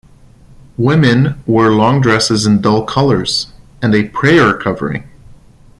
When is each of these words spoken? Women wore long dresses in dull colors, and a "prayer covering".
Women 0.79 1.39
wore 1.45 1.71
long 1.71 2.01
dresses 2.01 2.47
in 2.47 2.59
dull 2.59 2.85
colors, 2.85 3.53
and 3.83 3.93
a 3.93 4.09
"prayer 4.09 4.51
covering". 4.57 5.03